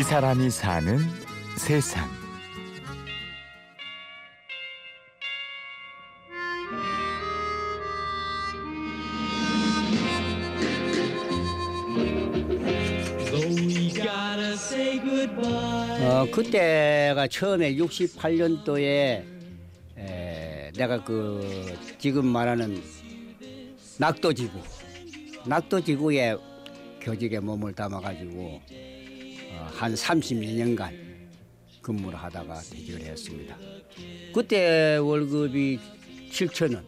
[0.00, 0.98] 이 사람이 사는
[1.58, 2.08] 세상.
[16.02, 18.80] 어, 그때가 처음에 68년도에
[19.98, 22.82] 에, 내가 그 지금 말하는
[23.98, 24.60] 낙도지구,
[25.44, 26.36] 낙도지구에
[27.02, 28.99] 교직에 몸을 담아가지고 어,
[29.72, 31.10] 한 30여 년간
[31.82, 33.56] 근무를 하다가 퇴직을 했습니다.
[34.34, 35.78] 그때 월급이
[36.30, 36.84] 7천 원.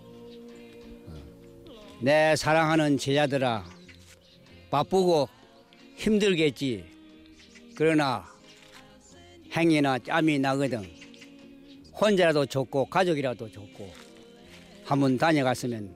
[1.08, 3.64] 어, 내 사랑하는 제자들아,
[4.70, 5.28] 바쁘고
[5.96, 6.84] 힘들겠지.
[7.74, 8.24] 그러나
[9.56, 10.84] 행이나 짬이 나거든.
[12.00, 13.92] 혼자라도 좋고 가족이라도 좋고
[14.84, 15.94] 한번 다녀갔으면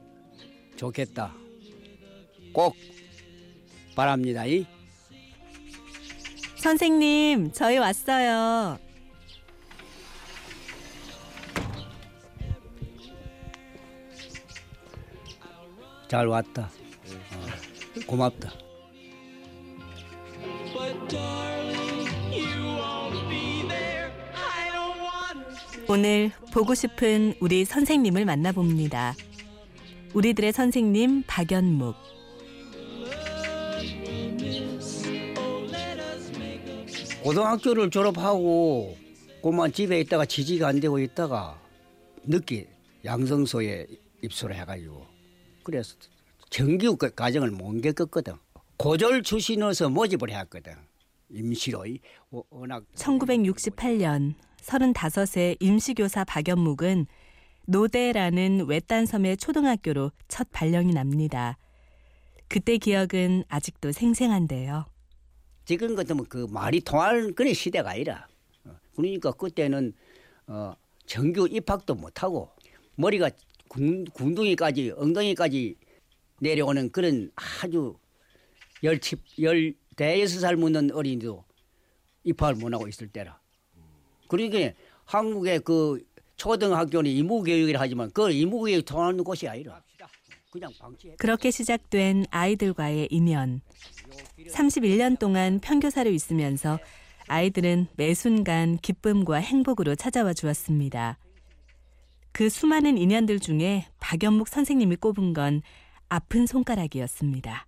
[0.76, 1.34] 좋겠다.
[2.52, 2.76] 꼭
[3.94, 4.46] 바랍니다.
[4.46, 4.66] 이.
[6.66, 8.76] 선생님, 저희 왔어요.
[16.08, 16.62] 잘 왔다.
[16.62, 18.50] 어, 고맙다.
[25.88, 29.14] 오늘 보고 싶은 우리 선생님을 만나봅니다.
[30.14, 32.15] 우리들의 선생님 박연묵.
[37.26, 38.96] 고등학교를 졸업하고
[39.42, 41.60] 그만 집에 있다가 지지가 안 되고 있다가
[42.22, 42.68] 늦게
[43.04, 43.84] 양성소에
[44.22, 45.04] 입소를 해가지고
[45.64, 45.96] 그래서
[46.50, 48.34] 정규 그 과정을 못 겪었거든.
[48.76, 50.74] 고졸 출신으로서 모집을 했거든.
[51.28, 51.84] 임시로
[52.30, 57.06] 워- 워낙 1968년 35세 임시교사 박연묵은
[57.66, 61.58] 노대라는 외딴 섬의 초등학교로 첫 발령이 납니다.
[62.46, 64.84] 그때 기억은 아직도 생생한데요.
[65.66, 68.26] 지금 같으면 그 말이 통할 그런 시대가 아니라.
[68.64, 69.92] 어, 그러니까 그때는
[70.46, 70.74] 어,
[71.06, 72.50] 정규 입학도 못하고
[72.94, 73.30] 머리가
[73.68, 75.76] 군, 군둥이까지 엉덩이까지
[76.40, 77.98] 내려오는 그런 아주
[78.82, 81.44] 열치 열 대여섯 살 묻는 어린이도
[82.24, 83.40] 입학을 못하고 있을 때라.
[84.28, 84.72] 그러니까
[85.04, 86.00] 한국의 그
[86.36, 89.82] 초등학교는 이무교육이라 하지만 그 이무교육 통하는 곳이 아니라
[91.18, 93.60] 그렇게 시작된 아이들과의 인연.
[94.48, 96.78] 31년 동안 편교사로 있으면서
[97.28, 101.18] 아이들은 매 순간 기쁨과 행복으로 찾아와 주었습니다.
[102.32, 105.62] 그 수많은 인연들 중에 박연묵 선생님이 꼽은 건
[106.08, 107.66] 아픈 손가락이었습니다.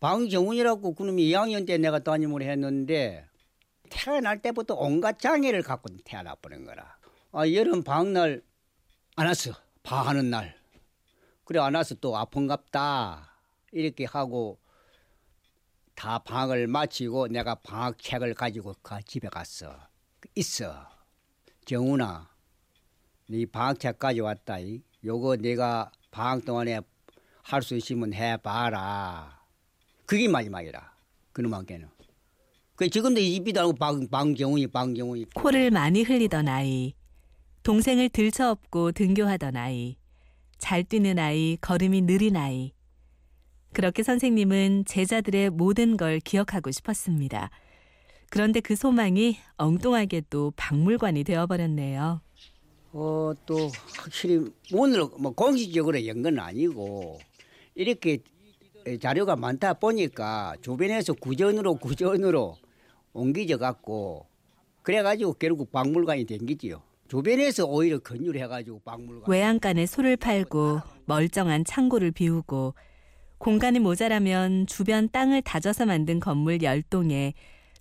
[0.00, 3.24] 방정훈이라고 그놈이 2학년 때 내가 담임을 했는데
[3.88, 6.96] 태어날 때부터 온갖 장애를 갖고 태어나 버린 거라.
[7.32, 8.42] 아, 여름 방날
[9.14, 9.52] 안 왔어.
[9.82, 10.54] 방하는 날.
[11.46, 13.30] 그래 안 와서 또 아픈갑다.
[13.70, 14.58] 이렇게 하고
[15.94, 19.74] 다 방학을 마치고 내가 방학책을 가지고 가 집에 갔어.
[20.34, 20.88] 있어.
[21.64, 22.28] 정훈아,
[23.28, 24.58] 네 방학책 가져왔다.
[24.58, 24.82] 이.
[25.04, 26.80] 요거 내가 방학 동안에
[27.42, 29.40] 할 수 있으면 해봐라.
[30.04, 30.92] 그게 마지막이라.
[31.32, 31.88] 그놈한테는.
[32.74, 36.94] 그 지금도 이집이도 알고 방, 방정훈이 방정훈이 코를 많이 흘리던 아이,
[37.62, 39.96] 동생을 들쳐업고 등교하던 아이,
[40.58, 42.72] 잘 뛰는 아이, 걸음이 느린 아이.
[43.72, 47.50] 그렇게 선생님은 제자들의 모든 걸 기억하고 싶었습니다.
[48.30, 52.20] 그런데 그 소망이 엉뚱하게 또 박물관이 되어버렸네요.
[52.92, 57.18] 어, 또 확실히 오늘 뭐 공식적으로 연건 아니고
[57.74, 58.18] 이렇게
[59.00, 62.56] 자료가 많다 보니까 주변에서 구전으로 구전으로
[63.12, 64.26] 옮기져 갖고
[64.82, 66.80] 그래가지고 결국 박물관이 된 거지요.
[67.08, 69.30] 주변에서 오히려 건율해 가지고 박물관.
[69.30, 72.74] 외양간에 소를 팔고 멀쩡한 창고를 비우고
[73.38, 77.32] 공간이 모자라면 주변 땅을 다져서 만든 건물 10동에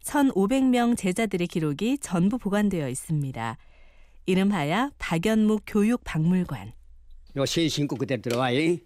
[0.03, 3.57] 1,500명 제자들의 기록이 전부 보관되어 있습니다.
[4.27, 6.73] 이름하여 박연묵 교육박물관.
[7.37, 8.51] 요 신 신고 그대로 들어가.
[8.51, 8.79] 이.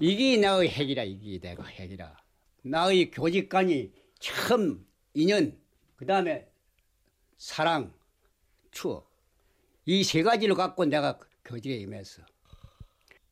[0.00, 2.16] 이게 나의 핵이라 이게 내가 핵이라.
[2.62, 4.84] 나의 교직관이 참
[5.14, 5.56] 인연
[5.96, 6.46] 그 다음에
[7.38, 7.92] 사랑
[8.76, 9.08] 추억
[9.86, 12.22] 이 세 가지를 갖고 내가 교직에 임했어.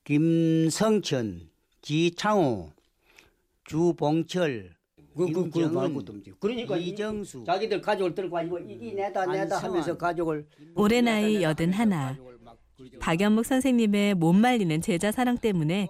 [0.04, 1.50] 김성천,
[1.82, 2.72] 지창호,
[3.64, 4.74] 주봉철,
[5.16, 6.02] 그, 그, 그 말고.
[6.38, 12.16] 그러니까 이정수 자기들 가족을 들고 가지고 이게 내다 내다 하면서 가족을 올해 나이 여든 하나.
[13.00, 15.88] 박연묵 선생님의 못 말리는 제자 사랑 때문에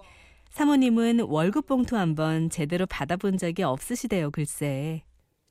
[0.51, 5.03] 사모님은 월급 봉투 한번 제대로 받아본 적이 없으시대요, 글쎄.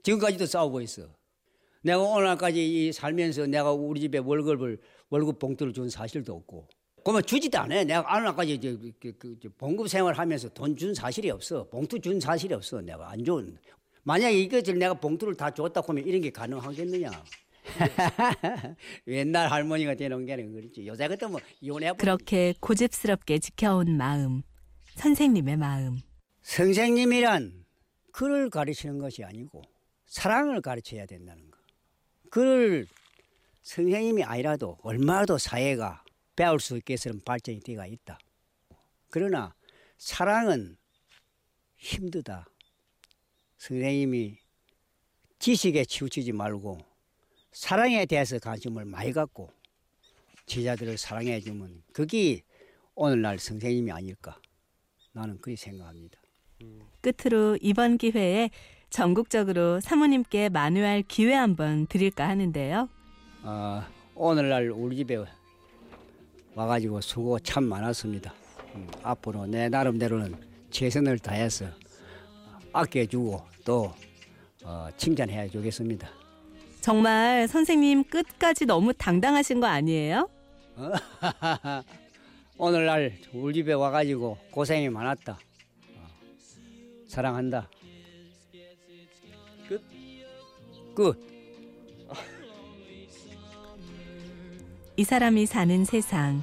[0.03, 1.09] 지금까지도 싸우고 있어.
[1.85, 4.79] 내가 오늘까지 이 살면서 내가 우리 집에 월급을
[5.11, 6.67] 월급 봉투를 준 사실도 없고.
[7.05, 7.85] 그러면 주지도 않아.
[7.85, 11.69] 내가 오늘까지 이제 그, 그, 그 봉급 생활하면서 돈 준 사실이 없어.
[11.69, 12.81] 봉투 준 사실이 없어.
[12.81, 13.59] 내가 안 준.
[14.03, 17.11] 만약에 이것을 내가 봉투를 다 줬다 하면 이런 게 가능하겠느냐?
[19.09, 20.87] 옛날 할머니가 되는 게 그렇지.
[20.87, 24.43] 요새 같은 뭐 이혼해 버 그렇게 고집스럽게 지켜온 마음,
[24.97, 25.99] 선생님의 마음.
[26.43, 27.65] 선생님이란
[28.13, 29.63] 글을 가르치는 것이 아니고
[30.07, 31.54] 사랑을 가르쳐야 된다는 거.
[32.35, 32.89] 글을
[33.63, 36.03] 선생님이 아니라도 얼마도 사회가
[36.35, 38.19] 배울 수 있게끔 발전이 되어 있다.
[39.09, 39.55] 그러나
[39.99, 40.77] 사랑은
[41.77, 42.49] 힘들다.
[43.59, 44.37] 선생님이
[45.39, 46.79] 지식에 치우치지 말고
[47.53, 49.53] 사랑에 대해서 관심을 많이 갖고
[50.47, 52.43] 제자들을 사랑해 주면 그게
[52.97, 54.41] 오늘날 선생님이 아닐까
[55.13, 56.19] 나는 그렇게 생각합니다.
[57.01, 58.51] 끝으로 이번 기회에
[58.95, 62.89] 전국적으로 사모님께 만회할 기회 한번 드릴까 하는데요.
[63.43, 63.83] 어,
[64.15, 65.19] 오늘날 우리 집에
[66.55, 68.33] 와가지고 수고 참 많았습니다.
[68.77, 70.37] 음, 앞으로 내 나름대로는
[70.71, 71.67] 최선을 다해서
[72.73, 73.93] 아껴주고 또
[74.63, 76.09] 어, 칭찬해 주겠습니다.
[76.81, 80.29] 정말 선생님 끝까지 너무 당당하신 거 아니에요?
[82.59, 85.33] 오늘날 우리 집에 와가지고 고생이 많았다.
[85.33, 86.07] 어,
[87.09, 87.69] 사랑한다.
[89.69, 89.83] 끝.
[90.95, 91.35] 끝.
[94.97, 96.43] 이 사람이 사는 세상.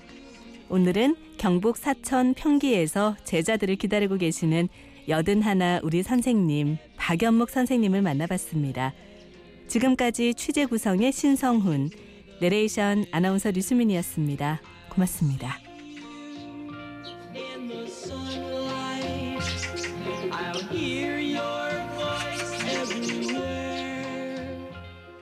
[0.70, 4.68] 오늘은 경북 사천 평기에서 제자들을 기다리고 계시는
[5.08, 8.94] 여든 하나 우리 선생님 박연목 선생님을 만나봤습니다.
[9.68, 11.90] 지금까지 취재 구성의 신성훈,
[12.42, 14.62] 내레이션 아나운서 류수민이었습니다.
[14.90, 15.71] 고맙습니다.